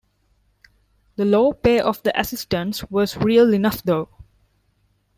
The 1.17 1.25
low 1.25 1.53
pay 1.53 1.79
of 1.79 2.01
the 2.01 2.19
assistants 2.19 2.83
was 2.89 3.17
real 3.17 3.53
enough, 3.53 3.83
though. 3.83 4.09